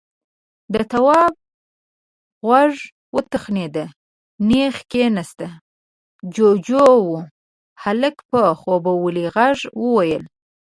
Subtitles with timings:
[0.73, 1.33] د تواب
[2.47, 2.73] غوږ
[3.15, 3.75] وتخنېد،
[4.49, 5.39] نېغ کېناست.
[6.33, 7.11] جُوجُو و.
[7.83, 10.23] هلک په خوبولي غږ وويل: